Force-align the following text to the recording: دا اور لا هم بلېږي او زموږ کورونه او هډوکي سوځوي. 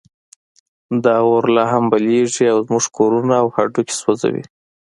دا 1.03 1.15
اور 1.27 1.43
لا 1.55 1.63
هم 1.71 1.83
بلېږي 1.91 2.45
او 2.53 2.57
زموږ 2.65 2.83
کورونه 2.97 3.33
او 3.41 3.47
هډوکي 3.55 3.95
سوځوي. 4.01 4.43